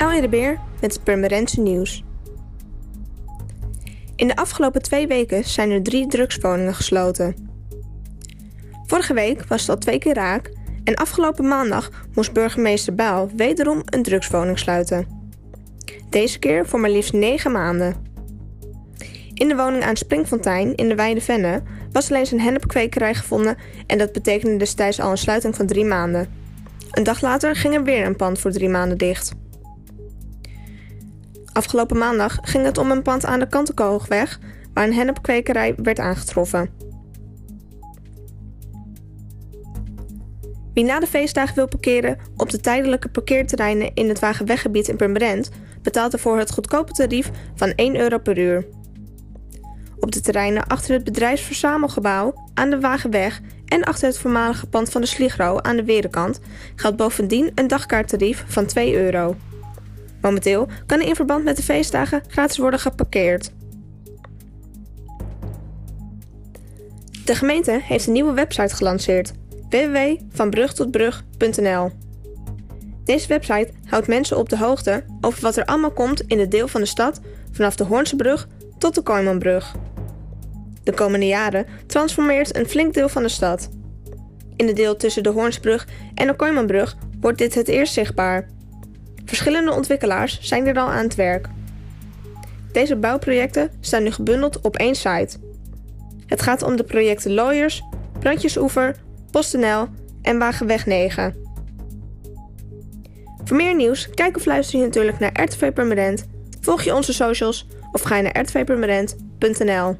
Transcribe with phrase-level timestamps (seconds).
[0.00, 2.04] Ellie de Beer met het Purmerendse nieuws.
[4.16, 7.50] In de afgelopen twee weken zijn er drie drugswoningen gesloten.
[8.86, 10.52] Vorige week was het al twee keer raak
[10.84, 15.06] en afgelopen maandag moest burgemeester Baal wederom een drugswoning sluiten.
[16.10, 17.94] Deze keer voor maar liefst negen maanden.
[19.34, 21.62] In de woning aan Springfontein in de Weide Venne
[21.92, 23.56] was alleen zijn hennepkwekerij gevonden
[23.86, 26.28] en dat betekende destijds al een sluiting van drie maanden.
[26.90, 29.32] Een dag later ging er weer een pand voor drie maanden dicht.
[31.52, 34.38] Afgelopen maandag ging het om een pand aan de Kantenkoogweg
[34.74, 36.70] waar een hennepkwekerij werd aangetroffen.
[40.74, 45.50] Wie na de feestdagen wil parkeren op de tijdelijke parkeerterreinen in het Wagenweggebied in Purmerend
[45.82, 48.66] betaalt ervoor het goedkope tarief van 1 euro per uur.
[49.98, 55.00] Op de terreinen achter het bedrijfsverzamelgebouw aan de Wagenweg en achter het voormalige pand van
[55.00, 56.40] de Sligro aan de Werenkant
[56.76, 59.36] geldt bovendien een dagkaarttarief van 2 euro.
[60.20, 63.50] Momenteel kan in verband met de feestdagen gratis worden geparkeerd.
[67.24, 69.32] De gemeente heeft een nieuwe website gelanceerd:
[69.70, 71.90] www.vanbrugtotbrug.nl.
[73.04, 76.68] Deze website houdt mensen op de hoogte over wat er allemaal komt in het deel
[76.68, 77.20] van de stad
[77.52, 79.74] vanaf de Hoornsebrug tot de Kooimanbrug.
[80.82, 83.68] De komende jaren transformeert een flink deel van de stad.
[84.56, 88.48] In het deel tussen de Hoornsbrug en de Kooimanbrug wordt dit het eerst zichtbaar.
[89.30, 91.48] Verschillende ontwikkelaars zijn er al aan het werk.
[92.72, 95.36] Deze bouwprojecten staan nu gebundeld op één site.
[96.26, 97.82] Het gaat om de projecten Lawyers,
[98.18, 98.96] Brandjesoever,
[99.30, 99.88] PostNL
[100.22, 101.34] en Wagenweg 9.
[103.44, 106.26] Voor meer nieuws, kijk of luister je natuurlijk naar RTV Permanent,
[106.60, 109.96] volg je onze socials of ga je naar rtvpermanent.nl.